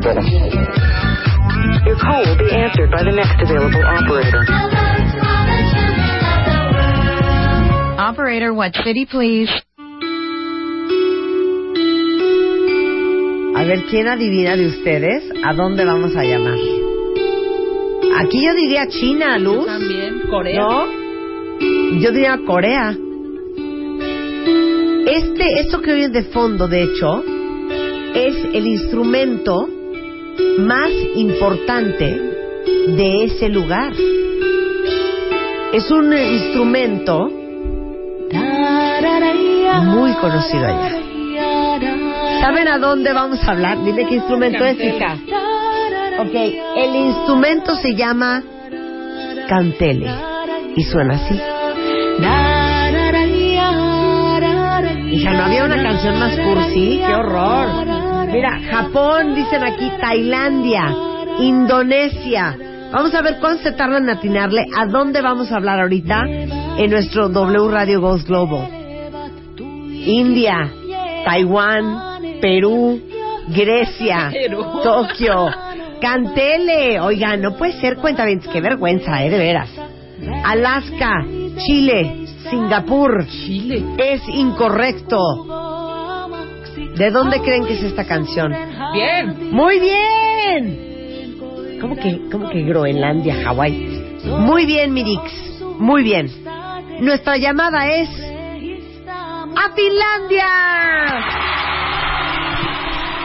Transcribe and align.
carretera. 0.00 0.22
Your 1.86 1.96
call 1.96 2.24
will 2.24 2.38
be 2.38 2.50
answered 2.52 2.90
by 2.90 3.02
the 3.04 3.12
next 3.12 3.36
available 3.40 3.84
operator. 3.84 4.44
Operator, 8.00 8.54
what 8.54 8.74
city, 8.84 9.06
please? 9.06 9.50
A 13.56 13.64
ver, 13.64 13.84
¿quién 13.90 14.08
adivina 14.08 14.56
de 14.56 14.66
ustedes 14.66 15.24
a 15.44 15.52
dónde 15.54 15.84
vamos 15.84 16.16
a 16.16 16.24
llamar? 16.24 16.58
Aquí 18.18 18.44
yo 18.44 18.54
diría 18.54 18.88
China, 18.88 19.38
Luz. 19.38 19.66
También, 19.66 20.22
Corea. 20.30 20.60
¿No? 20.60 20.86
Yo 22.00 22.10
diría 22.10 22.38
Corea. 22.46 22.96
Este, 25.06 25.60
esto 25.60 25.80
que 25.82 25.92
oyen 25.92 26.12
de 26.12 26.24
fondo, 26.24 26.68
de 26.68 26.84
hecho, 26.84 27.22
es 28.14 28.36
el 28.54 28.66
instrumento 28.66 29.68
más 30.58 30.90
importante 31.14 32.04
de 32.88 33.24
ese 33.24 33.48
lugar. 33.48 33.92
Es 35.72 35.90
un 35.90 36.12
instrumento 36.12 37.30
muy 39.84 40.12
conocido 40.14 40.66
allá. 40.66 41.00
¿Saben 42.40 42.68
a 42.68 42.78
dónde 42.78 43.12
vamos 43.12 43.42
a 43.44 43.52
hablar? 43.52 43.84
Dime 43.84 44.06
qué 44.06 44.14
instrumento 44.16 44.64
es, 44.64 44.78
hija. 44.82 45.18
Ok, 46.18 46.34
el 46.76 46.96
instrumento 46.96 47.74
se 47.76 47.94
llama 47.94 48.42
cantele 49.48 50.10
y 50.76 50.82
suena 50.84 51.14
así. 51.14 51.40
Hija, 55.12 55.32
¿no 55.32 55.44
había 55.44 55.64
una 55.64 55.82
canción 55.82 56.18
más 56.18 56.38
cursi? 56.38 57.00
¡Qué 57.04 57.14
horror! 57.14 57.99
Mira, 58.32 58.60
Japón, 58.70 59.34
dicen 59.34 59.64
aquí, 59.64 59.90
Tailandia, 60.00 60.94
Indonesia. 61.40 62.56
Vamos 62.92 63.14
a 63.14 63.22
ver 63.22 63.38
cuánto 63.40 63.62
se 63.62 63.72
tarda 63.72 63.98
en 63.98 64.08
atinarle 64.08 64.66
a 64.76 64.86
dónde 64.86 65.20
vamos 65.20 65.50
a 65.50 65.56
hablar 65.56 65.80
ahorita 65.80 66.22
en 66.26 66.90
nuestro 66.90 67.28
W 67.28 67.70
Radio 67.70 68.00
Ghost 68.00 68.28
Global. 68.28 68.68
India, 69.58 70.70
Taiwán, 71.24 72.40
Perú, 72.40 73.00
Grecia, 73.48 74.30
Perú. 74.32 74.64
Tokio, 74.82 75.48
Cantele. 76.00 77.00
Oigan, 77.00 77.42
no 77.42 77.56
puede 77.56 77.80
ser 77.80 77.96
cuenta 77.96 78.24
qué 78.52 78.60
vergüenza, 78.60 79.24
eh, 79.24 79.30
de 79.30 79.38
veras. 79.38 79.70
Alaska, 80.44 81.24
Chile, 81.66 82.26
Singapur. 82.48 83.26
Chile. 83.26 83.84
Es 83.98 84.22
incorrecto. 84.28 85.69
¿De 86.96 87.10
dónde 87.10 87.40
creen 87.40 87.66
que 87.66 87.74
es 87.74 87.82
esta 87.82 88.06
canción? 88.06 88.54
Bien. 88.92 89.52
Muy 89.52 89.78
bien. 89.80 90.90
¿Cómo 91.80 91.96
que, 91.96 92.20
cómo 92.30 92.50
que 92.50 92.62
Groenlandia, 92.62 93.42
Hawái? 93.44 94.20
Muy 94.24 94.66
bien, 94.66 94.92
Mirix. 94.92 95.60
Muy 95.78 96.02
bien. 96.02 96.28
Nuestra 97.00 97.36
llamada 97.38 97.90
es 97.90 98.08
a 99.56 99.74
Finlandia. 99.74 100.46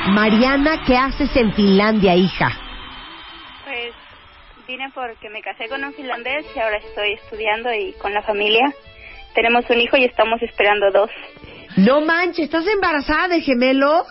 Mariana, 0.08 0.84
¿qué 0.86 0.96
haces 0.96 1.36
en 1.36 1.52
Finlandia, 1.54 2.16
hija? 2.16 2.52
Pues 3.66 3.94
vine 4.68 4.90
porque 4.94 5.30
me 5.30 5.42
casé 5.42 5.68
con 5.68 5.84
un 5.84 5.94
finlandés 5.94 6.46
y 6.56 6.60
ahora 6.60 6.78
estoy 6.78 7.14
estudiando 7.14 7.74
y 7.74 7.94
con 7.94 8.14
la 8.14 8.22
familia. 8.22 8.74
Tenemos 9.34 9.66
un 9.70 9.82
hijo 9.82 9.98
y 9.98 10.06
estamos 10.06 10.42
esperando 10.42 10.92
dos. 10.92 11.10
No 11.78 12.02
manches, 12.02 12.46
¿estás 12.46 12.66
embarazada 12.68 13.28
de 13.30 13.42
gemelos? 13.42 14.08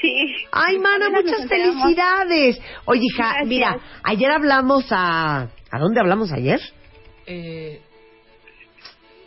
Sí. 0.00 0.34
Ay, 0.52 0.78
mana, 0.78 1.10
muchas 1.10 1.46
felicidades. 1.48 2.60
Oye, 2.84 3.00
hija, 3.04 3.24
Gracias. 3.30 3.46
mira, 3.48 3.78
ayer 4.04 4.30
hablamos 4.30 4.84
a... 4.90 5.48
¿A 5.70 5.78
dónde 5.78 6.00
hablamos 6.00 6.32
ayer? 6.32 6.60
Eh, 7.26 7.80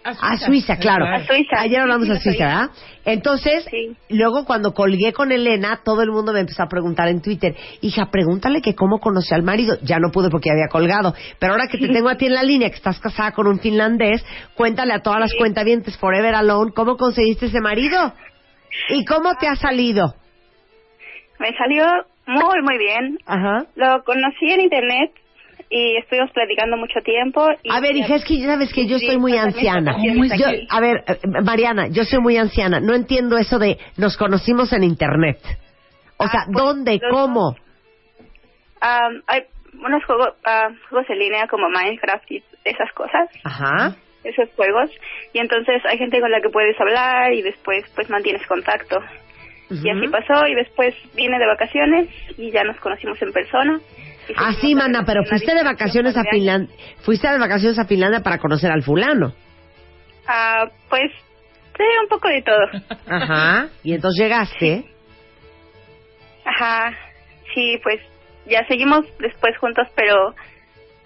A 0.03 0.38
Suiza, 0.38 0.78
claro. 0.78 1.06
A 1.06 1.19
Suiza. 1.25 1.59
Ayer 1.59 1.79
hablamos 1.81 2.07
Sí, 2.07 2.12
a 2.13 2.19
Suiza, 2.19 2.45
¿verdad? 2.45 2.69
Entonces, 3.06 3.66
Sí. 3.69 3.95
luego 4.09 4.45
cuando 4.45 4.73
colgué 4.73 5.13
con 5.13 5.31
Elena, 5.31 5.81
todo 5.84 6.01
el 6.01 6.09
mundo 6.12 6.34
me 6.34 6.39
empezó 6.39 6.63
a 6.63 6.67
preguntar 6.67 7.07
en 7.07 7.22
Twitter, 7.22 7.56
hija, 7.81 8.09
pregúntale 8.11 8.61
que 8.61 8.73
cómo 8.73 9.00
conoció 9.00 9.35
al 9.35 9.44
marido. 9.44 9.78
Ya 9.84 9.97
no 10.00 10.11
pude 10.11 10.29
porque 10.29 10.50
había 10.51 10.67
colgado. 10.72 11.13
Pero 11.40 11.53
ahora 11.53 11.67
que 11.67 11.78
te 11.78 11.88
tengo 11.94 12.09
a 12.09 12.16
ti 12.16 12.25
en 12.25 12.34
la 12.34 12.44
línea, 12.44 12.69
que 12.69 12.75
estás 12.78 13.00
casada 13.00 13.31
con 13.31 13.47
un 13.47 13.59
finlandés, 13.59 14.25
cuéntale 14.56 14.94
a 14.94 15.01
todas 15.01 15.19
las 15.19 15.34
cuentavientes 15.35 15.97
Forever 15.97 16.34
Alone 16.35 16.72
cómo 16.75 16.97
conseguiste 16.97 17.45
ese 17.47 17.61
marido. 17.61 18.13
¿Y 18.90 19.06
cómo 19.06 19.35
te 19.35 19.47
ha 19.47 19.56
salido? 19.56 20.16
Me 21.40 21.56
salió 21.57 21.85
muy, 22.28 22.61
muy 22.63 22.78
bien. 22.78 23.17
Ajá. 23.25 23.66
Lo 23.75 24.03
conocí 24.03 24.50
en 24.51 24.61
internet 24.61 25.11
y 25.73 25.95
estuvimos 25.97 26.29
platicando 26.31 26.75
mucho 26.75 26.99
tiempo. 26.99 27.47
Y 27.63 27.71
A 27.73 27.79
ver, 27.79 27.95
hija, 27.95 28.15
es 28.15 28.25
que 28.25 28.37
ya 28.39 28.47
sabes 28.47 28.73
que 28.73 28.85
yo 28.87 28.99
Sí, 28.99 29.07
soy 29.07 29.17
muy 29.17 29.37
anciana. 29.37 29.95
Yo- 30.03 30.47
a 30.69 30.79
ver, 30.81 31.03
eh, 31.07 31.17
Mariana, 31.43 31.87
yo 31.87 32.03
soy 32.03 32.19
muy 32.19 32.35
anciana. 32.37 32.81
No 32.81 32.93
entiendo 32.93 33.37
eso 33.37 33.57
de 33.57 33.77
nos 33.97 34.17
conocimos 34.17 34.73
en 34.73 34.83
internet. 34.83 35.39
O 36.17 36.25
Ah, 36.25 36.27
sea, 36.27 36.41
pues, 36.51 36.57
¿dónde? 36.57 36.99
los 37.01 37.11
¿Cómo? 37.11 37.55
Ah, 38.81 39.09
hay 39.27 39.43
unos 39.81 40.03
juegos, 40.05 40.29
ah, 40.45 40.67
juegos 40.89 41.09
en 41.09 41.19
línea 41.19 41.47
como 41.47 41.69
Minecraft 41.69 42.29
y 42.31 42.43
esas 42.65 42.91
cosas, 42.93 43.29
Ajá. 43.45 43.95
esos 44.25 44.49
juegos. 44.55 44.91
Y 45.33 45.39
entonces 45.39 45.81
hay 45.85 45.97
gente 45.97 46.19
con 46.19 46.31
la 46.31 46.41
que 46.41 46.49
puedes 46.49 46.79
hablar 46.81 47.31
y 47.33 47.41
después 47.41 47.85
pues 47.95 48.09
mantienes 48.09 48.45
contacto. 48.45 48.99
Y 49.69 49.89
así 49.89 50.05
pasó 50.09 50.45
y 50.47 50.53
después 50.55 50.93
vine 51.15 51.39
de 51.39 51.45
vacaciones 51.47 52.09
y 52.37 52.51
ya 52.51 52.65
nos 52.65 52.75
conocimos 52.81 53.21
en 53.21 53.31
persona. 53.31 53.79
Y 54.29 54.33
Ah, 54.37 54.53
mana, 54.75 55.03
pero 55.05 55.23
fuiste 55.25 55.53
de 55.53 55.63
vacaciones 55.63 56.15
a. 56.15 56.23
Finlandia. 56.23 56.75
Fuiste 57.03 57.27
de 57.27 57.37
vacaciones 57.37 57.79
a 57.79 57.85
Finlandia 57.85 58.21
para 58.21 58.37
conocer 58.37 58.71
al 58.71 58.83
fulano. 58.83 59.33
Ah, 60.27 60.65
pues 60.89 61.11
sí, 61.77 61.83
un 62.01 62.07
poco 62.07 62.27
de 62.29 62.41
todo. 62.41 62.65
Ajá. 63.07 63.69
Y 63.83 63.93
entonces 63.93 64.23
llegaste. 64.23 64.85
Ajá, 66.45 66.93
sí, 67.53 67.79
pues 67.83 67.99
ya 68.45 68.65
seguimos 68.67 69.05
después 69.19 69.57
juntos, 69.57 69.87
pero 69.95 70.33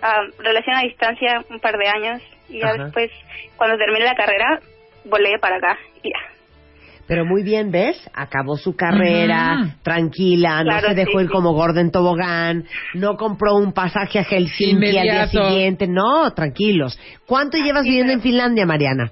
ah, 0.01 0.21
relación 0.39 0.75
a 0.77 0.81
distancia 0.81 1.43
un 1.49 1.59
par 1.59 1.77
de 1.77 1.87
años 1.87 2.21
y 2.49 2.59
ya 2.59 2.69
Ajá. 2.69 2.83
después, 2.85 3.11
cuando 3.57 3.77
terminé 3.77 4.05
la 4.05 4.15
carrera, 4.15 4.59
volé 5.05 5.37
para 5.39 5.57
acá 5.57 5.77
y 6.03 6.09
ya. 6.09 6.34
Pero 7.07 7.23
muy 7.23 7.43
bien, 7.43 7.69
¿ves? 7.71 7.97
Acabó 8.15 8.57
su 8.57 8.75
carrera, 8.75 9.75
tranquila, 9.83 10.63
no 10.63 10.79
se 10.79 10.95
dejó 10.95 11.19
sí, 11.19 11.25
ir 11.25 11.27
sí. 11.27 11.33
como 11.33 11.53
Gordon 11.53 11.91
Tobogán, 11.91 12.65
no 12.95 13.15
compró 13.15 13.55
un 13.55 13.73
pasaje 13.73 14.17
a 14.19 14.23
Helsinki 14.23 14.97
al 14.97 15.03
día 15.03 15.27
siguiente. 15.27 15.87
No, 15.87 16.31
tranquilos. 16.33 16.99
¿Cuánto 17.27 17.57
llevas 17.57 17.83
sí, 17.83 17.89
viviendo 17.89 18.11
pero- 18.11 18.17
en 18.19 18.23
Finlandia, 18.23 18.65
Mariana? 18.65 19.11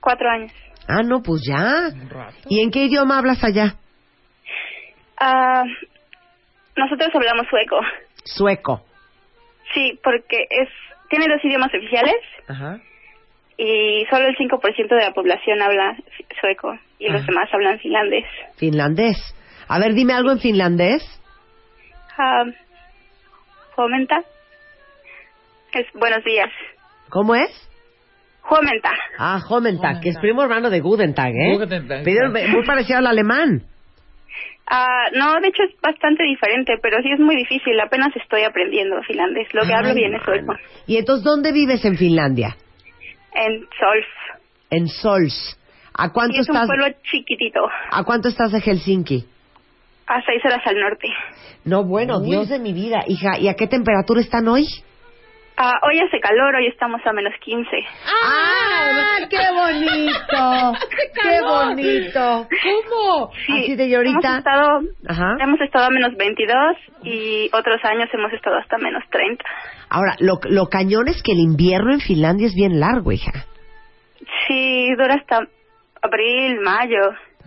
Cuatro 0.00 0.28
años. 0.30 0.52
Ah, 0.86 1.02
no, 1.02 1.20
pues 1.22 1.42
ya. 1.46 1.88
Un 1.92 2.08
rato. 2.08 2.36
¿Y 2.48 2.60
en 2.62 2.70
qué 2.70 2.84
idioma 2.84 3.18
hablas 3.18 3.42
allá? 3.42 3.74
Ah, 5.20 5.64
nosotros 6.76 7.10
hablamos 7.14 7.46
sueco. 7.48 7.76
Sueco. 8.24 8.84
Sí, 9.74 9.98
porque 10.02 10.46
es 10.48 10.68
tiene 11.10 11.26
dos 11.28 11.44
idiomas 11.44 11.70
oficiales 11.74 12.14
Ajá. 12.48 12.78
Y 13.62 14.06
solo 14.08 14.26
el 14.28 14.36
5% 14.36 14.88
de 14.88 15.02
la 15.04 15.12
población 15.12 15.60
habla 15.60 15.94
sueco 16.40 16.72
y 16.98 17.08
los 17.10 17.20
Ah. 17.22 17.26
demás 17.28 17.48
hablan 17.52 17.78
finlandés. 17.78 18.24
Finlandés. 18.56 19.16
A 19.68 19.78
ver, 19.78 19.92
dime 19.92 20.14
algo 20.14 20.32
en 20.32 20.38
finlandés. 20.40 21.02
Ah, 22.18 22.44
Huomenta. 23.76 24.22
Es 25.74 25.86
buenos 25.94 26.24
días. 26.24 26.50
¿Cómo 27.10 27.34
es? 27.34 27.50
Huomenta. 28.50 28.92
Ah, 29.18 29.38
Homentag, 29.48 30.00
que 30.00 30.08
es 30.08 30.18
primo 30.18 30.42
hermano 30.42 30.70
de 30.70 30.80
Gudentag, 30.80 31.32
¿eh? 31.34 31.52
Gudentag, 31.56 32.48
muy 32.48 32.64
parecido 32.66 32.98
al 32.98 33.06
alemán. 33.06 33.62
Ah, 34.72 35.04
no, 35.12 35.40
de 35.40 35.48
hecho 35.48 35.62
es 35.64 35.80
bastante 35.80 36.22
diferente, 36.24 36.74
pero 36.80 36.96
sí 37.02 37.10
es 37.12 37.20
muy 37.20 37.36
difícil. 37.36 37.78
Apenas 37.80 38.08
estoy 38.16 38.42
aprendiendo 38.42 39.02
finlandés. 39.02 39.52
Lo 39.52 39.62
que 39.62 39.68
Ay, 39.68 39.74
hablo 39.74 39.94
bien 39.94 40.14
es 40.14 40.22
sueco. 40.22 40.54
¿Y 40.86 40.96
entonces 40.96 41.24
dónde 41.24 41.52
vives 41.52 41.84
en 41.84 41.96
Finlandia? 41.96 42.56
En 43.34 43.60
Solf. 43.78 44.06
En 44.70 44.88
Sols. 44.88 45.56
¿A 45.94 46.12
cuánto 46.12 46.36
Y 46.36 46.40
es 46.40 46.48
un 46.48 46.56
estás? 46.56 46.68
pueblo 46.68 46.86
chiquitito, 47.10 47.60
¿A 47.90 48.04
cuánto 48.04 48.28
estás 48.28 48.52
de 48.52 48.60
Helsinki? 48.60 49.26
a 50.06 50.20
seis 50.22 50.44
horas 50.44 50.60
al 50.66 50.80
norte. 50.80 51.06
No, 51.64 51.84
bueno, 51.84 52.18
Uy. 52.18 52.30
Dios 52.30 52.48
de 52.48 52.58
mi 52.58 52.72
vida, 52.72 53.04
hija. 53.06 53.38
¿Y 53.38 53.46
a 53.48 53.54
qué 53.54 53.66
temperatura 53.68 54.20
están 54.20 54.48
hoy? 54.48 54.66
Ah, 55.62 55.78
hoy 55.82 56.00
hace 56.00 56.18
calor, 56.20 56.54
hoy 56.54 56.68
estamos 56.68 57.02
a 57.04 57.12
menos 57.12 57.34
15. 57.38 57.68
¡Ah! 58.06 59.18
¡Qué 59.28 59.36
bonito! 59.52 60.72
¡Qué 61.22 61.40
bonito! 61.42 62.48
¿Cómo? 62.62 63.30
Así 63.30 63.76
de 63.76 63.94
ahorita. 63.94 64.18
Hemos 64.20 64.38
estado, 64.38 64.80
Ajá. 65.06 65.36
hemos 65.38 65.60
estado 65.60 65.84
a 65.84 65.90
menos 65.90 66.16
22 66.16 66.56
y 67.02 67.50
otros 67.52 67.78
años 67.84 68.08
hemos 68.14 68.32
estado 68.32 68.56
hasta 68.56 68.78
menos 68.78 69.04
30. 69.10 69.44
Ahora, 69.90 70.16
lo, 70.20 70.40
lo 70.44 70.68
cañón 70.68 71.08
es 71.08 71.22
que 71.22 71.32
el 71.32 71.40
invierno 71.40 71.92
en 71.92 72.00
Finlandia 72.00 72.46
es 72.46 72.54
bien 72.54 72.80
largo, 72.80 73.12
hija. 73.12 73.44
Sí, 74.48 74.88
dura 74.96 75.16
hasta 75.16 75.46
abril, 76.00 76.58
mayo 76.62 77.02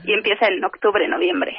y 0.05 0.13
empieza 0.13 0.45
en 0.49 0.63
octubre, 0.63 1.07
noviembre. 1.07 1.57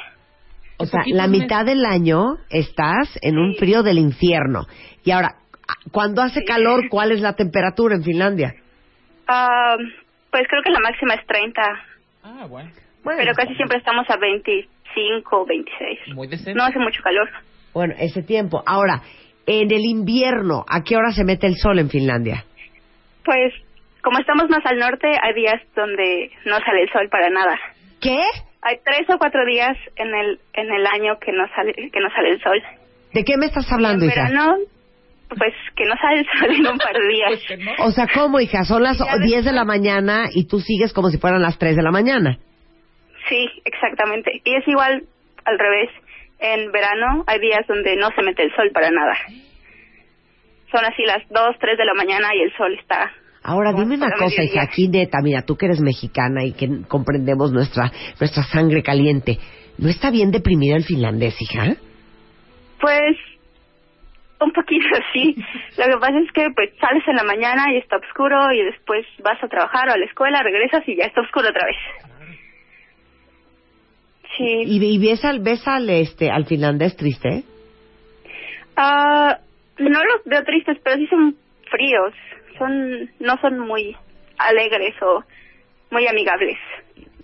O 0.77 0.85
sea, 0.85 1.01
la 1.05 1.27
mitad 1.27 1.65
del 1.65 1.85
año 1.85 2.37
estás 2.49 3.17
en 3.21 3.37
un 3.37 3.55
frío 3.55 3.83
del 3.83 3.97
infierno. 3.97 4.67
Y 5.03 5.11
ahora, 5.11 5.35
cuando 5.91 6.21
hace 6.21 6.43
calor, 6.43 6.89
¿cuál 6.89 7.11
es 7.11 7.21
la 7.21 7.33
temperatura 7.33 7.95
en 7.95 8.03
Finlandia? 8.03 8.55
Ah, 9.27 9.75
pues 10.31 10.43
creo 10.47 10.61
que 10.63 10.71
la 10.71 10.79
máxima 10.79 11.13
es 11.15 11.25
30, 11.25 11.61
Ah, 12.25 12.47
bueno. 12.49 12.71
Bueno, 13.03 13.19
pero 13.19 13.33
casi 13.35 13.53
siempre 13.55 13.77
estamos 13.77 14.09
a 14.09 14.17
25, 14.17 15.45
26. 15.45 16.15
Muy 16.15 16.27
decente. 16.27 16.55
No 16.55 16.63
hace 16.63 16.79
mucho 16.79 17.01
calor. 17.03 17.29
Bueno, 17.71 17.93
ese 17.99 18.23
tiempo. 18.23 18.63
Ahora, 18.65 19.01
en 19.45 19.71
el 19.71 19.85
invierno, 19.85 20.65
¿a 20.67 20.83
qué 20.83 20.97
hora 20.97 21.11
se 21.11 21.23
mete 21.23 21.45
el 21.45 21.55
sol 21.55 21.77
en 21.77 21.89
Finlandia? 21.89 22.43
Pues 23.23 23.53
como 24.01 24.19
estamos 24.19 24.49
más 24.49 24.65
al 24.65 24.79
norte, 24.79 25.07
hay 25.07 25.33
días 25.35 25.61
donde 25.75 26.31
no 26.45 26.57
sale 26.59 26.83
el 26.83 26.89
sol 26.91 27.07
para 27.11 27.29
nada. 27.29 27.59
¿Qué? 28.01 28.17
Hay 28.63 28.79
tres 28.83 29.07
o 29.09 29.19
cuatro 29.19 29.45
días 29.45 29.77
en 29.95 30.07
el 30.15 30.39
en 30.53 30.71
el 30.73 30.87
año 30.87 31.19
que 31.19 31.31
no 31.31 31.47
sale 31.55 31.73
que 31.73 31.99
no 31.99 32.09
sale 32.09 32.31
el 32.31 32.41
sol. 32.41 32.61
¿De 33.13 33.23
qué 33.23 33.37
me 33.37 33.45
estás 33.45 33.71
hablando, 33.71 34.05
en 34.05 34.11
hija? 34.11 34.29
Pues 35.29 35.53
que 35.75 35.85
no 35.85 35.95
sale 35.95 36.19
el 36.19 36.27
sol 36.39 36.55
en 36.55 36.67
un 36.67 36.77
par 36.77 36.93
de 36.93 37.07
días. 37.13 37.43
Pues. 37.47 37.59
O 37.79 37.91
sea, 37.91 38.07
¿cómo, 38.13 38.39
hija? 38.39 38.63
Son 38.63 38.83
las 38.83 38.97
Ya 38.97 39.15
ves. 39.17 39.25
10 39.27 39.45
de 39.45 39.51
la 39.51 39.65
mañana 39.65 40.25
y 40.31 40.47
tú 40.47 40.59
sigues 40.59 40.93
como 40.93 41.09
si 41.09 41.17
fueran 41.17 41.41
las 41.41 41.57
3 41.57 41.75
de 41.75 41.83
la 41.83 41.91
mañana. 41.91 42.37
Sí, 43.29 43.49
exactamente. 43.65 44.41
Y 44.43 44.55
es 44.55 44.67
igual 44.67 45.03
al 45.45 45.59
revés. 45.59 45.89
En 46.39 46.71
verano 46.71 47.23
hay 47.27 47.39
días 47.39 47.65
donde 47.67 47.95
no 47.95 48.09
se 48.11 48.21
mete 48.21 48.43
el 48.43 48.53
sol 48.55 48.69
para 48.73 48.91
nada. 48.91 49.13
Son 50.71 50.83
así 50.83 51.03
las 51.05 51.27
dos, 51.29 51.55
tres 51.59 51.77
de 51.77 51.85
la 51.85 51.93
mañana 51.93 52.27
y 52.35 52.41
el 52.41 52.53
sol 52.55 52.77
está. 52.79 53.11
Ahora, 53.41 53.71
dime 53.73 53.95
una 53.95 54.09
cosa, 54.11 54.43
hija, 54.43 54.63
aquí 54.63 54.87
neta, 54.87 55.19
mira, 55.21 55.43
tú 55.43 55.55
que 55.55 55.67
eres 55.67 55.79
mexicana 55.79 56.43
y 56.43 56.53
que 56.53 56.81
comprendemos 56.87 57.51
nuestra, 57.51 57.91
nuestra 58.19 58.43
sangre 58.43 58.81
caliente. 58.81 59.37
¿No 59.77 59.87
está 59.87 60.09
bien 60.09 60.31
deprimido 60.31 60.75
el 60.75 60.83
finlandés, 60.83 61.39
hija? 61.41 61.75
Pues 62.81 63.15
un 64.39 64.51
poquito 64.51 64.87
sí. 65.13 65.35
Lo 65.77 65.85
que 65.85 65.97
pasa 65.99 66.19
es 66.19 66.31
que 66.31 66.49
pues 66.55 66.71
sales 66.79 67.03
en 67.07 67.15
la 67.15 67.23
mañana 67.23 67.73
y 67.73 67.77
está 67.77 67.97
oscuro 67.97 68.51
y 68.51 68.63
después 68.63 69.05
vas 69.23 69.41
a 69.43 69.47
trabajar 69.47 69.89
o 69.89 69.93
a 69.93 69.97
la 69.97 70.05
escuela, 70.05 70.41
regresas 70.43 70.83
y 70.87 70.95
ya 70.95 71.05
está 71.05 71.21
oscuro 71.21 71.49
otra 71.49 71.65
vez. 71.65 71.77
Sí. 74.37 74.63
¿Y, 74.65 74.95
y 74.95 74.97
ves, 74.99 75.23
al, 75.23 75.39
ves 75.39 75.65
al, 75.67 75.89
este, 75.89 76.29
al 76.29 76.45
finlandés 76.45 76.97
triste? 76.97 77.43
Ah, 78.75 79.39
no 79.77 79.99
los 80.03 80.23
veo 80.25 80.43
tristes, 80.43 80.77
pero 80.83 80.97
sí 80.97 81.07
son 81.07 81.35
fríos. 81.69 82.13
Son 82.57 83.09
no 83.19 83.37
son 83.41 83.59
muy 83.59 83.95
alegres 84.37 84.95
o 85.01 85.23
muy 85.91 86.07
amigables. 86.07 86.57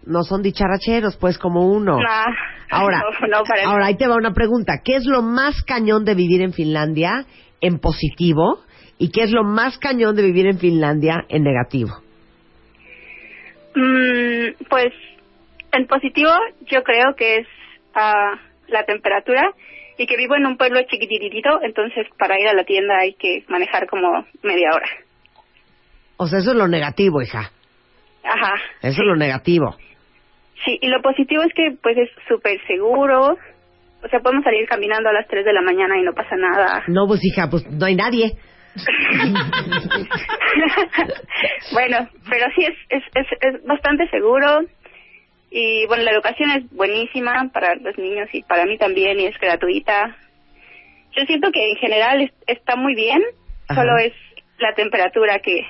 No 0.06 0.24
son 0.24 0.42
dicharacheros, 0.42 1.18
pues, 1.18 1.38
como 1.38 1.68
uno. 1.68 1.98
Nah, 1.98 2.26
Ahora, 2.72 3.04
no, 3.22 3.28
no, 3.28 3.44
para 3.44 3.64
ahora 3.66 3.86
ahí 3.88 3.98
te 3.98 4.08
va 4.08 4.16
una 4.16 4.34
pregunta. 4.34 4.82
¿Qué 4.84 4.96
es 4.96 5.06
lo 5.06 5.22
más 5.22 5.62
cañón 5.64 6.06
de 6.06 6.16
vivir 6.16 6.42
en 6.42 6.54
Finlandia 6.54 7.26
en 7.60 7.80
positivo? 7.80 8.64
¿Y 8.98 9.12
qué 9.12 9.24
es 9.24 9.32
lo 9.32 9.44
más 9.44 9.78
cañón 9.78 10.16
de 10.16 10.24
vivir 10.24 10.48
en 10.48 10.58
Finlandia 10.58 11.26
en 11.28 11.44
negativo? 11.44 11.92
Mm, 13.76 14.64
pues 14.70 14.94
en 15.72 15.88
positivo 15.88 16.32
yo 16.70 16.84
creo 16.84 17.16
que 17.16 17.38
es 17.38 17.48
ah, 17.96 18.40
la 18.68 18.84
temperatura 18.86 19.44
y 19.98 20.06
que 20.06 20.18
vivo 20.18 20.36
en 20.36 20.46
un 20.46 20.58
pueblo 20.58 20.82
chiquititito, 20.84 21.62
entonces 21.62 22.08
para 22.18 22.40
ir 22.40 22.48
a 22.48 22.54
la 22.54 22.64
tienda 22.64 22.98
hay 23.00 23.14
que 23.14 23.44
manejar 23.48 23.88
como 23.88 24.26
media 24.42 24.70
hora. 24.74 24.88
O 26.18 26.28
sea, 26.28 26.40
eso 26.40 26.52
es 26.52 26.58
lo 26.58 26.68
negativo, 26.68 27.22
hija. 27.22 27.52
Ajá. 28.24 28.54
Eso 28.82 29.02
es 29.02 29.08
lo 29.08 29.16
negativo. 29.16 29.76
Sí, 30.66 30.78
y 30.82 30.88
lo 30.88 31.02
positivo 31.02 31.44
es 31.44 31.54
que 31.54 31.72
pues 31.82 31.98
es 31.98 32.10
súper 32.28 32.60
seguro. 32.68 33.38
O 34.04 34.08
sea, 34.10 34.20
podemos 34.20 34.44
salir 34.44 34.68
caminando 34.68 35.10
a 35.10 35.14
las 35.14 35.28
3 35.28 35.46
de 35.46 35.54
la 35.54 35.62
mañana 35.62 35.98
y 35.98 36.02
no 36.04 36.14
pasa 36.14 36.36
nada. 36.36 36.84
No, 36.88 37.08
pues, 37.08 37.24
hija, 37.24 37.50
pues 37.50 37.66
no 37.70 37.86
hay 37.86 37.96
nadie. 37.96 38.34
bueno, 41.74 42.08
pero 42.30 42.46
sí 42.56 42.64
es, 42.66 42.76
es, 42.90 43.04
es, 43.16 43.28
es 43.42 43.64
bastante 43.66 44.08
seguro 44.10 44.62
y 45.50 45.86
bueno, 45.88 46.04
la 46.04 46.12
educación 46.12 46.52
es 46.52 46.70
buenísima 46.72 47.50
para 47.54 47.76
los 47.76 47.98
niños 47.98 48.30
y 48.34 48.44
para 48.44 48.66
mí 48.66 48.78
también 48.78 49.20
y 49.20 49.26
es 49.26 49.38
gratuita. 49.40 50.16
Yo 51.16 51.26
siento 51.26 51.52
que 51.52 51.72
en 51.72 51.76
general 51.78 52.22
es- 52.22 52.34
está 52.48 52.76
muy 52.76 52.96
bien, 52.96 53.22
Ajá. 53.68 53.82
solo 53.82 53.98
es 53.98 54.14
la 54.60 54.74
temperatura 54.74 55.40
que 55.40 55.62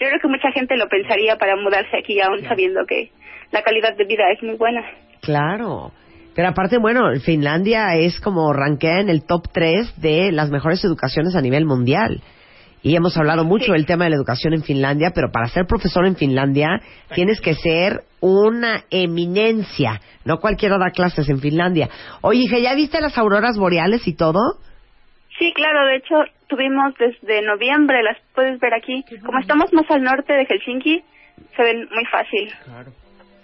yo 0.00 0.06
creo 0.06 0.20
que 0.20 0.28
mucha 0.28 0.50
gente 0.52 0.76
lo 0.76 0.88
pensaría 0.88 1.36
para 1.36 1.56
mudarse 1.56 1.96
aquí 1.96 2.20
aún 2.20 2.42
sabiendo 2.44 2.86
que 2.86 3.10
la 3.52 3.62
calidad 3.62 3.96
de 3.96 4.04
vida 4.04 4.24
es 4.36 4.42
muy 4.42 4.56
buena. 4.56 4.82
Claro. 5.22 5.92
Pero 6.34 6.48
aparte, 6.48 6.78
bueno, 6.78 7.08
Finlandia 7.24 7.96
es 7.96 8.20
como 8.20 8.52
rankea 8.52 9.00
en 9.00 9.08
el 9.08 9.24
top 9.26 9.48
3 9.52 10.00
de 10.00 10.30
las 10.32 10.50
mejores 10.50 10.84
educaciones 10.84 11.34
a 11.34 11.40
nivel 11.40 11.64
mundial. 11.64 12.22
Y 12.80 12.94
hemos 12.94 13.16
hablado 13.16 13.44
mucho 13.44 13.66
Sí. 13.66 13.72
del 13.72 13.86
tema 13.86 14.04
de 14.04 14.10
la 14.10 14.16
educación 14.16 14.54
en 14.54 14.62
Finlandia, 14.62 15.10
pero 15.12 15.32
para 15.32 15.48
ser 15.48 15.66
profesor 15.66 16.06
en 16.06 16.14
Finlandia 16.14 16.80
tienes 17.14 17.40
que 17.40 17.54
ser 17.54 18.02
una 18.20 18.84
eminencia. 18.90 20.00
No 20.24 20.38
cualquiera 20.38 20.78
da 20.78 20.90
clases 20.90 21.28
en 21.28 21.40
Finlandia. 21.40 21.88
Oye, 22.20 22.40
hija, 22.44 22.58
¿ya 22.58 22.74
viste 22.76 23.00
las 23.00 23.18
auroras 23.18 23.58
boreales 23.58 24.06
y 24.06 24.14
todo? 24.14 24.38
Sí, 25.40 25.52
claro, 25.54 25.86
de 25.86 25.96
hecho 25.96 26.14
tuvimos 26.48 26.94
desde 26.98 27.42
noviembre, 27.42 28.02
las 28.02 28.16
puedes 28.34 28.60
ver 28.60 28.74
aquí. 28.74 29.04
Como 29.26 29.40
estamos 29.40 29.72
más 29.72 29.90
al 29.90 30.02
norte 30.02 30.32
de 30.32 30.46
Helsinki, 30.46 31.02
se 31.56 31.62
ven 31.62 31.88
muy 31.92 32.04
fácil. 32.06 32.52
Claro. 32.64 32.92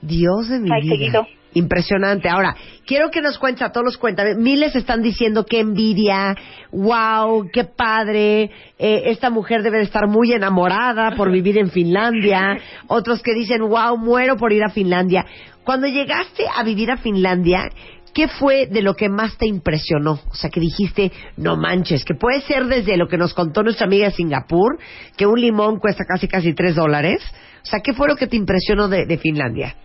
Dios 0.07 0.49
de 0.49 0.61
mi 0.61 0.71
Ay, 0.73 0.83
vida. 0.83 0.95
seguido. 0.95 1.27
Impresionante. 1.55 2.29
Ahora, 2.29 2.57
quiero 2.85 3.11
que 3.13 3.23
nos 3.23 3.39
cuentes 3.39 3.63
a 3.63 3.71
todos 3.71 3.85
los 3.85 3.97
cuentas. 3.97 4.37
Miles 4.37 4.75
están 4.75 5.03
diciendo 5.03 5.47
qué 5.47 5.61
envidia, 5.61 6.35
wow, 6.73 7.49
qué 7.53 7.63
padre, 7.63 8.51
eh, 8.77 9.03
esta 9.07 9.31
mujer 9.31 9.63
debe 9.63 9.79
de 9.79 9.85
estar 9.85 10.09
muy 10.09 10.33
enamorada 10.33 11.13
por 11.17 11.31
vivir 11.33 11.59
en 11.59 11.71
Finlandia. 11.71 12.59
Otros 12.89 13.23
que 13.23 13.35
dicen, 13.35 13.61
wow, 13.61 13.97
muero 13.97 14.37
por 14.37 14.53
ir 14.53 14.65
a 14.65 14.71
Finlandia. 14.71 15.25
Cuando 15.63 15.87
llegaste 15.87 16.45
a 16.55 16.65
vivir 16.65 16.91
a 16.91 16.97
Finlandia, 16.97 17.71
¿qué 18.13 18.27
fue 18.27 18.67
de 18.67 18.83
lo 18.83 18.95
que 18.95 19.09
más 19.09 19.39
te 19.39 19.47
impresionó? 19.47 20.19
O 20.29 20.35
sea, 20.35 20.51
que 20.51 20.59
dijiste, 20.59 21.13
no 21.37 21.57
manches, 21.57 22.05
que 22.05 22.15
puede 22.15 22.41
ser 22.41 22.67
desde 22.67 22.97
lo 22.97 23.07
que 23.07 23.17
nos 23.17 23.33
contó 23.33 23.63
nuestra 23.63 23.87
amiga 23.87 24.07
de 24.07 24.13
Singapur, 24.13 24.77
que 25.17 25.27
un 25.27 25.41
limón 25.41 25.79
cuesta 25.79 26.05
casi 26.05 26.27
casi 26.27 26.53
tres 26.53 26.75
dólares. 26.75 27.23
O 27.63 27.67
sea, 27.67 27.79
¿qué 27.79 27.95
fue 27.95 28.09
lo 28.09 28.17
que 28.17 28.27
te 28.27 28.37
impresionó 28.37 28.89
de, 28.89 29.07
de 29.07 29.19
Finlandia? 29.19 29.77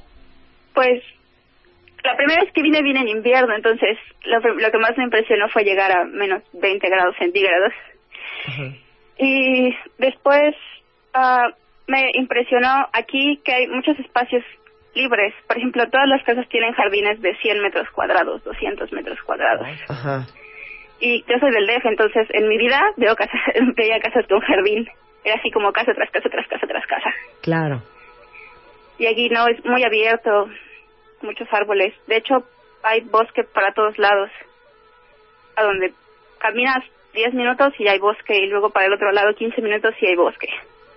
Pues 0.79 1.03
la 2.05 2.15
primera 2.15 2.41
vez 2.41 2.53
que 2.53 2.61
vine 2.61 2.81
vine 2.81 3.01
en 3.01 3.09
invierno, 3.09 3.53
entonces 3.53 3.97
lo, 4.23 4.39
lo 4.39 4.71
que 4.71 4.77
más 4.77 4.97
me 4.97 5.03
impresionó 5.03 5.49
fue 5.49 5.65
llegar 5.65 5.91
a 5.91 6.05
menos 6.05 6.41
20 6.53 6.87
grados 6.87 7.17
centígrados. 7.17 7.73
Y 9.17 9.75
después 9.97 10.55
ah, 11.13 11.49
me 11.87 12.11
impresionó 12.13 12.87
aquí 12.93 13.41
que 13.43 13.51
hay 13.51 13.67
muchos 13.67 13.99
espacios 13.99 14.41
libres. 14.95 15.33
Por 15.47 15.57
ejemplo, 15.57 15.83
todas 15.89 16.07
las 16.07 16.23
casas 16.23 16.47
tienen 16.47 16.71
jardines 16.71 17.19
de 17.21 17.35
100 17.35 17.61
metros 17.61 17.89
cuadrados, 17.89 18.41
200 18.45 18.89
metros 18.93 19.19
cuadrados. 19.23 19.67
Y 21.01 21.25
yo 21.27 21.39
soy 21.41 21.51
del 21.51 21.67
DF, 21.67 21.85
entonces 21.87 22.25
en 22.29 22.47
mi 22.47 22.57
vida 22.57 22.79
veo 22.95 23.17
casas, 23.17 23.41
veía 23.75 23.99
casas 23.99 24.25
con 24.29 24.39
jardín. 24.39 24.87
Era 25.25 25.35
así 25.35 25.51
como 25.51 25.73
casa 25.73 25.91
tras 25.93 26.09
casa 26.09 26.29
tras 26.29 26.47
casa 26.47 26.65
tras 26.65 26.85
casa. 26.87 27.09
Claro. 27.41 27.81
Y 28.99 29.07
aquí 29.07 29.29
no, 29.29 29.47
es 29.47 29.63
muy 29.63 29.83
abierto, 29.83 30.49
muchos 31.23 31.47
árboles. 31.51 31.93
De 32.07 32.17
hecho, 32.17 32.43
hay 32.83 33.01
bosque 33.01 33.43
para 33.43 33.73
todos 33.73 33.97
lados. 33.97 34.29
A 35.55 35.63
donde 35.63 35.93
caminas 36.39 36.83
10 37.13 37.33
minutos 37.33 37.73
y 37.79 37.87
hay 37.87 37.99
bosque, 37.99 38.37
y 38.37 38.47
luego 38.47 38.69
para 38.69 38.85
el 38.85 38.93
otro 38.93 39.11
lado 39.11 39.33
15 39.33 39.61
minutos 39.61 39.93
y 40.01 40.05
hay 40.05 40.15
bosque. 40.15 40.47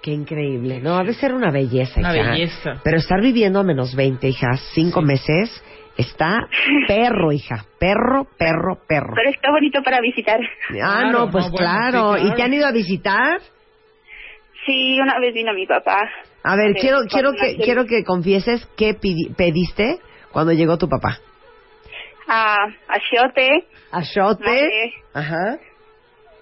Qué 0.02 0.10
increíble. 0.10 0.80
No, 0.80 0.96
ha 0.98 1.04
de 1.04 1.14
ser 1.14 1.32
una 1.32 1.50
belleza, 1.50 2.00
Una 2.00 2.14
hija. 2.16 2.30
belleza. 2.30 2.80
Pero 2.84 2.96
estar 2.98 3.20
viviendo 3.20 3.60
a 3.60 3.62
menos 3.62 3.94
20, 3.94 4.28
hija, 4.28 4.56
cinco 4.74 5.00
meses, 5.00 5.64
está 5.96 6.38
perro, 6.88 7.30
hija. 7.32 7.64
Perro, 7.78 8.26
perro, 8.36 8.78
perro. 8.88 9.12
Pero 9.14 9.30
está 9.30 9.50
bonito 9.50 9.80
para 9.82 10.00
visitar. 10.00 10.40
Ah, 10.40 10.72
Claro, 10.72 11.10
no, 11.26 11.30
pues 11.30 11.44
no, 11.46 11.50
bueno, 11.52 11.56
claro. 11.56 12.14
sí, 12.14 12.20
claro. 12.20 12.28
¿Y 12.28 12.34
te 12.36 12.42
han 12.42 12.52
ido 12.54 12.66
a 12.66 12.72
visitar? 12.72 13.40
Sí, 14.66 14.98
una 15.00 15.18
vez 15.18 15.34
vino 15.34 15.52
mi 15.54 15.66
papá. 15.66 16.08
A 16.44 16.56
ver, 16.56 16.74
quiero, 16.80 16.98
quiero 17.10 17.32
que, 17.32 17.56
quiero 17.56 17.84
que 17.86 18.04
confieses 18.04 18.64
qué 18.76 18.94
pediste 19.36 19.98
cuando 20.32 20.52
llegó 20.52 20.78
tu 20.78 20.88
papá. 20.88 21.18
A 22.28 22.66
achiote, 22.88 23.66
Achote. 23.90 24.44
Mole. 24.44 24.94
Ajá. 25.14 25.58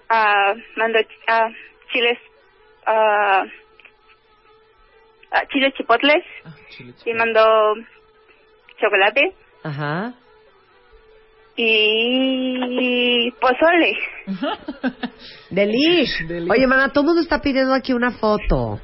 a 0.09 0.53
mando 0.77 0.99
a 1.27 1.49
chiles, 1.91 2.17
a 2.85 3.43
a 5.31 5.45
chiles 5.47 5.73
chipotles 5.75 6.23
Ah, 6.45 6.53
chile, 6.69 6.93
y 7.05 7.13
mandó 7.13 7.41
chocolate 8.79 9.33
Ajá. 9.63 10.13
y 11.55 13.31
pozole. 13.39 13.97
Delish. 15.49 16.27
Delish. 16.27 16.51
Oye, 16.51 16.67
mana, 16.67 16.89
todo 16.89 17.01
el 17.01 17.07
mundo 17.07 17.21
está 17.21 17.39
pidiendo 17.41 17.73
aquí 17.73 17.93
una 17.93 18.11
foto. 18.11 18.79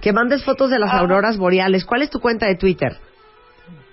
Que 0.00 0.12
mandes 0.12 0.44
fotos 0.44 0.70
de 0.70 0.78
las 0.78 0.92
Ah. 0.92 0.98
auroras 1.00 1.36
boreales. 1.38 1.84
¿Cuál 1.84 2.02
es 2.02 2.10
tu 2.10 2.20
cuenta 2.20 2.46
de 2.46 2.56
Twitter? 2.56 2.96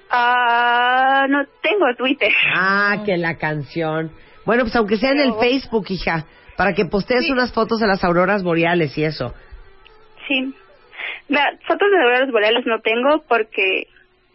Ah, 0.10 1.26
no 1.30 1.46
tengo 1.62 1.86
Twitter. 1.98 2.32
Ah, 2.54 2.98
que 3.06 3.18
la 3.18 3.38
canción. 3.38 4.12
Bueno, 4.46 4.64
pues 4.64 4.76
aunque 4.76 4.98
sea 4.98 5.12
en 5.12 5.20
el 5.20 5.34
Facebook, 5.40 5.86
hija, 5.90 6.26
para 6.58 6.74
que 6.74 6.86
postees 6.86 7.26
Sí. 7.26 7.32
unas 7.32 7.52
fotos 7.54 7.80
de 7.80 7.88
las 7.88 8.04
auroras 8.04 8.44
boreales 8.44 8.98
y 8.98 9.04
eso. 9.04 9.34
Sí. 10.28 10.54
La, 11.28 11.52
fotos 11.68 11.90
de 11.92 11.98
auroras 11.98 12.32
boreales 12.32 12.66
no 12.66 12.80
tengo 12.82 13.24
porque 13.28 13.88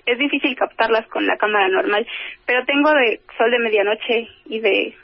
es 0.06 0.18
difícil 0.18 0.56
captarlas 0.56 1.06
con 1.08 1.24
la 1.26 1.36
cámara 1.36 1.68
normal, 1.68 2.06
pero 2.46 2.64
tengo 2.66 2.90
de 2.90 3.20
sol 3.38 3.50
de 3.50 3.58
medianoche 3.60 4.28
y 4.46 4.58
de... 4.60 4.94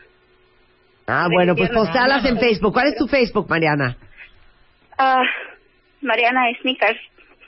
Ah, 1.07 1.29
De 1.29 1.35
bueno, 1.37 1.55
pues 1.55 1.71
postealas 1.71 2.25
en 2.25 2.39
Facebook. 2.41 2.73
¿Cuál 2.73 2.89
es 2.89 2.97
tu 2.97 3.07
Facebook, 3.07 3.49
Mariana? 3.49 3.97
Ah, 4.99 5.23
Mariana 6.01 6.41
Sneakers. 6.61 6.99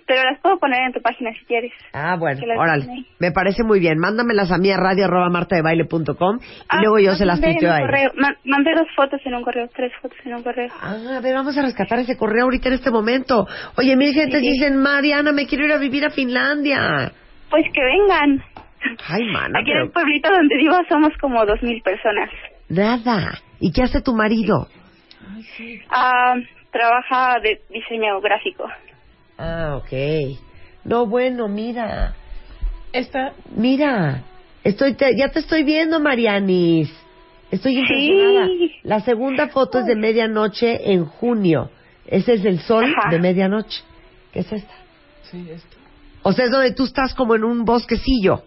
Pero 0.09 0.23
las 0.25 0.41
puedo 0.41 0.59
poner 0.59 0.83
en 0.85 0.93
tu 0.95 1.03
página 1.03 1.31
si 1.39 1.45
quieres. 1.45 1.71
Ah, 1.93 2.17
bueno, 2.19 2.41
órale. 2.59 2.85
tiene. 2.87 3.05
Me 3.19 3.31
parece 3.31 3.63
muy 3.63 3.79
bien. 3.79 3.99
Mándamelas 3.99 4.51
a 4.51 4.57
mí 4.57 4.71
a 4.71 4.79
radio 4.79 5.05
arroba 5.05 5.29
martadebaile.com 5.29 6.39
y 6.41 6.65
Ah, 6.69 6.81
luego 6.81 6.99
yo 6.99 7.15
se 7.15 7.27
las 7.27 7.39
tuiteo 7.41 7.69
un 7.69 7.75
a 7.75 7.79
ella. 7.79 7.87
correo. 7.87 8.11
Ma- 8.17 8.35
mandé 8.45 8.71
dos 8.75 8.89
fotos 8.97 9.21
en 9.27 9.35
un 9.35 9.43
correo, 9.45 9.69
tres 9.77 9.93
fotos 10.01 10.17
en 10.25 10.35
un 10.35 10.43
correo. 10.43 10.69
Ah, 10.81 10.97
a 11.19 11.21
ver, 11.21 11.35
vamos 11.35 11.57
a 11.59 11.63
rescatar 11.63 11.99
ese 11.99 12.17
correo 12.17 12.45
ahorita 12.45 12.69
en 12.69 12.75
este 12.77 12.91
momento. 12.91 13.47
Oye, 13.77 13.97
mil 13.97 14.15
gente 14.15 14.41
Sí. 14.41 14.51
dicen, 14.51 14.79
Mariana, 14.79 15.31
me 15.33 15.47
quiero 15.47 15.67
ir 15.67 15.73
a 15.73 15.79
vivir 15.79 16.07
a 16.07 16.11
Finlandia. 16.11 17.13
Pues 17.51 17.65
que 17.75 17.83
vengan. 17.85 18.43
Ay, 19.09 19.25
mana, 19.31 19.59
Aquí 19.61 19.73
en 19.73 19.79
el 19.79 19.91
pueblito 19.91 20.31
donde 20.31 20.57
vivo 20.57 20.77
somos 20.89 21.11
como 21.21 21.45
dos 21.45 21.63
mil 21.63 21.83
personas. 21.83 22.31
nada. 22.71 23.33
¿Y 23.61 23.73
qué 23.73 23.83
hace 23.83 24.01
tu 24.01 24.15
marido? 24.15 24.69
Ah, 25.91 26.35
trabaja 26.73 27.41
de 27.41 27.61
diseño 27.71 28.21
gráfico. 28.23 28.65
Ah, 29.39 29.77
ok. 29.77 30.37
No, 30.85 31.07
bueno, 31.07 31.49
mira. 31.49 32.15
Esta, 32.93 33.33
Mira. 33.55 34.23
Estoy 34.65 34.95
te- 34.95 35.17
ya 35.17 35.29
te 35.31 35.39
estoy 35.39 35.63
viendo, 35.63 36.01
Marianis. 36.01 36.91
Estoy 37.51 37.79
impresionada. 37.79 38.47
Sí. 38.47 38.73
La 38.83 39.01
segunda 39.01 39.49
foto 39.49 39.79
es 39.79 39.87
de 39.87 39.95
medianoche 39.95 40.93
en 40.93 41.05
junio. 41.07 41.71
Ese 42.07 42.35
es 42.35 42.45
el 42.45 42.59
sol 42.61 42.85
Ajá. 42.85 43.11
de 43.11 43.19
medianoche. 43.21 43.83
¿Qué 44.33 44.41
es 44.41 44.53
esta? 44.53 44.75
sí, 45.31 45.47
esta. 45.51 45.77
O 46.23 46.33
sea, 46.33 46.47
es 46.47 46.51
donde 46.51 46.73
tú 46.73 46.85
estás 46.85 47.15
como 47.15 47.35
en 47.37 47.45
un 47.45 47.65
bosquecillo. 47.65 48.43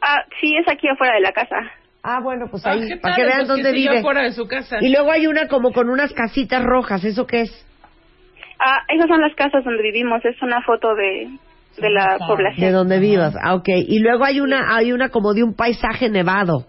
Ah, 0.00 0.22
sí, 0.40 0.56
es 0.56 0.66
aquí 0.72 0.88
afuera 0.88 1.14
de 1.14 1.20
la 1.20 1.32
casa. 1.32 1.56
Ah, 2.02 2.20
bueno, 2.22 2.46
pues 2.50 2.64
Ah, 2.64 2.70
ahí, 2.72 2.88
¿qué 2.88 2.96
para 2.96 3.14
que 3.16 3.24
vean 3.24 3.46
dónde 3.46 3.72
vive. 3.72 3.98
afuera 3.98 4.22
de 4.22 4.32
su 4.32 4.46
casa. 4.46 4.78
Y 4.80 4.88
luego 4.88 5.10
hay 5.12 5.26
una 5.26 5.46
como 5.48 5.72
con 5.72 5.90
unas 5.90 6.12
casitas 6.14 6.62
rojas. 6.64 7.04
¿Eso 7.04 7.26
qué 7.26 7.42
es? 7.42 7.66
Ah, 8.70 8.84
esas 8.88 9.08
son 9.08 9.22
las 9.22 9.34
casas 9.34 9.64
donde 9.64 9.82
vivimos. 9.82 10.22
Es 10.24 10.40
una 10.42 10.60
foto 10.62 10.94
de, 10.94 11.28
de 11.78 11.90
la 11.90 12.18
población. 12.18 12.66
De 12.66 12.70
donde 12.70 12.98
vivas. 12.98 13.34
Ah, 13.42 13.54
ok. 13.54 13.68
Y 13.68 14.00
luego 14.00 14.24
hay 14.24 14.40
una, 14.40 14.76
hay 14.76 14.92
una 14.92 15.08
como 15.08 15.32
de 15.32 15.42
un 15.42 15.54
paisaje 15.54 16.10
nevado. 16.10 16.66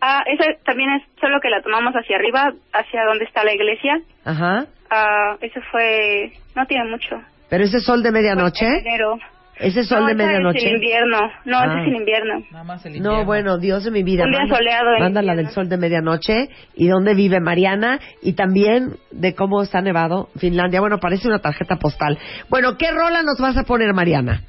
Ah, 0.00 0.22
esa 0.26 0.44
también 0.64 0.90
es 0.90 1.02
solo 1.20 1.40
que 1.40 1.50
la 1.50 1.60
tomamos 1.60 1.92
hacia 1.94 2.16
arriba, 2.16 2.52
hacia 2.72 3.04
donde 3.04 3.24
está 3.24 3.42
la 3.42 3.52
iglesia. 3.52 4.00
Ajá. 4.24 4.66
Ah, 4.90 5.36
eso 5.40 5.60
fue, 5.72 6.32
no 6.54 6.66
tiene 6.66 6.88
mucho. 6.88 7.20
Pero 7.50 7.64
ese 7.64 7.80
sol 7.80 8.02
de 8.02 8.12
medianoche. 8.12 8.64
Fue 8.64 8.78
en 8.78 8.86
enero. 8.86 9.18
Ese 9.58 9.84
sol 9.84 10.00
no, 10.00 10.06
de 10.08 10.14
medianoche. 10.14 10.58
Es 10.58 10.64
en 10.64 10.74
invierno. 10.74 11.18
No, 11.44 11.58
Ah. 11.58 11.64
ese 11.66 11.80
es 11.82 11.86
en 11.88 11.96
invierno. 11.96 12.34
Nada 12.50 12.64
más 12.64 12.84
el 12.86 12.96
invierno. 12.96 13.18
No, 13.18 13.24
bueno, 13.24 13.58
Dios 13.58 13.84
de 13.84 13.90
mi 13.90 14.02
vida. 14.02 14.24
Un 14.24 14.30
día 14.30 14.40
manda- 14.40 14.56
soleado 14.56 14.94
en 14.96 15.02
Manda 15.02 15.22
la 15.22 15.34
del 15.36 15.48
sol 15.50 15.68
de 15.68 15.76
medianoche 15.76 16.48
y 16.74 16.88
dónde 16.88 17.14
vive 17.14 17.38
Mariana 17.40 18.00
y 18.22 18.32
también 18.32 18.96
de 19.10 19.34
cómo 19.34 19.62
está 19.62 19.80
nevado 19.82 20.28
Finlandia. 20.38 20.80
Bueno, 20.80 20.98
parece 20.98 21.28
una 21.28 21.38
tarjeta 21.40 21.76
postal. 21.76 22.18
Bueno, 22.48 22.76
¿qué 22.78 22.90
rola 22.90 23.22
nos 23.22 23.38
vas 23.40 23.56
a 23.56 23.64
poner, 23.64 23.92
Mariana? 23.92 24.40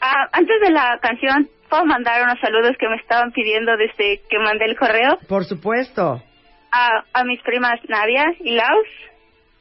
Ah, 0.00 0.28
antes 0.32 0.60
de 0.60 0.70
la 0.70 0.98
canción, 1.00 1.48
¿puedo 1.70 1.84
mandar 1.86 2.22
unos 2.22 2.38
saludos 2.40 2.76
que 2.78 2.88
me 2.88 2.96
estaban 2.96 3.32
pidiendo 3.32 3.72
desde 3.76 4.20
que 4.28 4.38
mandé 4.38 4.66
el 4.66 4.76
correo? 4.76 5.18
Por 5.28 5.44
supuesto. 5.44 6.22
A, 6.70 6.88
a 7.14 7.24
mis 7.24 7.40
primas 7.42 7.80
Nadia 7.88 8.26
y 8.40 8.50
Laus, 8.54 8.86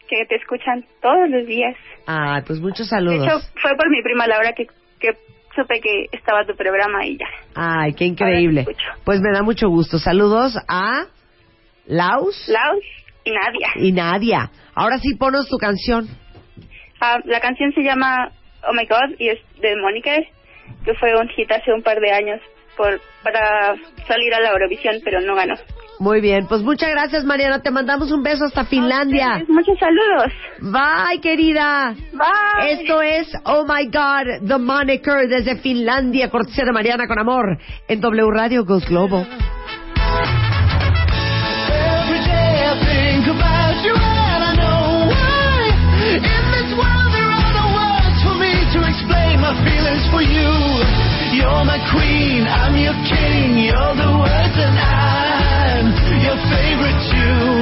que 0.08 0.26
te 0.28 0.36
escuchan 0.36 0.86
todos 1.02 1.30
los 1.30 1.46
días. 1.46 1.76
Ay, 2.06 2.42
pues 2.46 2.60
muchos 2.60 2.90
De 2.90 2.96
saludos. 2.96 3.28
hecho, 3.28 3.40
fue 3.62 3.76
por 3.76 3.90
mi 3.90 4.02
prima 4.04 4.28
Laura 4.28 4.54
que, 4.54 4.68
que 5.00 5.14
supe 5.56 5.80
que 5.82 6.06
estaba 6.12 6.46
tu 6.46 6.56
programa 6.56 7.06
y 7.06 7.18
ya. 7.18 7.26
Ay, 7.56 7.94
qué 7.94 8.06
increíble. 8.06 8.66
Pues 9.04 9.20
me 9.22 9.32
da 9.32 9.42
mucho 9.42 9.70
gusto. 9.70 9.98
Saludos 10.00 10.58
a 10.68 11.06
Laus 11.88 12.48
Laus 12.48 12.84
y 13.24 13.32
Nadia. 13.32 13.70
y 13.76 13.92
Nadia. 13.92 14.52
Ahora 14.74 14.98
sí, 15.00 15.16
ponos 15.16 15.48
tu 15.50 15.58
canción. 15.58 16.08
Ah, 17.00 17.20
la 17.26 17.40
canción 17.40 17.72
se 17.74 17.82
llama 17.82 18.32
Oh 18.68 18.74
My 18.74 18.86
God 18.86 19.16
y 19.20 19.30
es 19.30 19.40
de 19.62 19.76
Mónica, 19.76 20.12
que 20.84 20.94
fue 20.96 21.16
un 21.20 21.28
hit 21.30 21.52
hace 21.52 21.72
un 21.74 21.84
par 21.84 22.00
de 22.00 22.12
años 22.12 22.42
por 22.78 23.00
para 23.24 23.76
salir 24.08 24.34
a 24.34 24.40
la 24.42 24.52
Eurovisión, 24.52 24.96
pero 25.04 25.22
no 25.22 25.36
ganó. 25.36 25.56
Muy 26.00 26.20
bien, 26.20 26.46
pues 26.48 26.62
muchas 26.62 26.90
gracias, 26.90 27.24
Mariana. 27.24 27.62
Te 27.62 27.72
mandamos 27.72 28.12
un 28.12 28.22
beso 28.22 28.44
hasta 28.46 28.66
Finlandia. 28.66 29.46
Muchos 29.48 29.80
saludos. 29.80 30.30
Bye, 30.60 31.22
querida. 31.22 31.96
Bye. 32.12 32.74
Esto 32.74 33.02
es 33.02 33.32
Oh 33.46 33.64
My 33.66 33.86
God, 33.86 34.46
The 34.46 34.58
Moniker 34.58 35.30
desde 35.30 35.56
Finlandia, 35.58 36.30
cortesía 36.30 36.66
de 36.66 36.74
Mariana 36.74 37.08
con 37.08 37.18
amor, 37.18 37.58
en 37.88 38.02
W 38.02 38.30
Radio 38.32 38.66
Goes 38.66 38.86
Globo. 38.86 39.22
Every 39.22 39.30
day 42.26 42.66
I 42.66 42.76
think 42.84 43.28
about 43.28 43.82
you 43.86 43.94
and 43.96 44.44
I 44.44 44.54
know 44.58 45.08
why. 45.08 45.70
In 46.12 46.22
this 46.52 46.74
world 46.78 47.14
there 47.14 47.32
are 47.32 47.54
no 47.56 47.68
words 47.72 48.22
for 48.22 48.36
me 48.36 48.52
to 48.74 48.84
explain 48.84 49.40
my 49.40 49.56
feelings 49.64 50.06
for 50.12 50.22
you. 50.22 50.52
You're 51.40 51.64
my 51.64 51.80
queen, 51.92 52.46
I'm 52.48 52.76
your 52.76 52.96
king. 53.08 53.60
You're 53.64 53.96
the 53.96 54.12
words 54.20 54.58
and 54.60 54.78
I'm 54.78 55.00
your 55.00 55.05
favorite 56.50 57.02
you. 57.14 57.55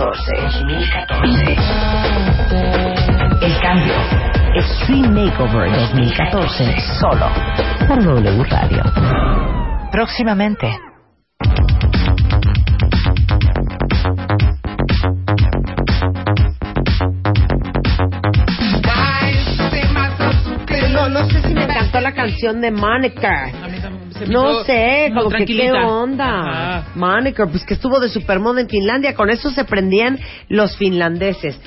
2014. 0.00 0.32
2014. 0.40 1.56
El 3.42 3.60
cambio. 3.60 3.94
Extreme 4.54 5.08
Makeover 5.08 5.70
2014. 5.72 6.80
Solo 6.98 7.26
por 7.86 8.02
W 8.02 8.44
Radio. 8.44 8.82
Próximamente. 9.92 10.74
No, 20.92 21.08
no 21.08 21.24
sé 21.30 21.40
si 21.42 21.54
me 21.54 21.64
encantó 21.64 22.00
la 22.00 22.12
canción 22.12 22.60
de 22.60 22.70
Monica. 22.70 23.50
No 24.28 24.64
sé, 24.64 25.10
como 25.10 25.24
como 25.24 25.36
que 25.36 25.44
qué 25.44 25.72
onda. 25.72 26.78
Ajá. 26.78 26.88
Monica, 26.94 27.46
pues 27.46 27.64
que 27.64 27.74
estuvo 27.74 28.00
de 28.00 28.08
supermoda 28.08 28.60
en 28.60 28.68
Finlandia, 28.68 29.14
con 29.14 29.30
eso 29.30 29.50
se 29.50 29.64
prendían 29.64 30.18
los 30.48 30.76
finlandeses. 30.76 31.60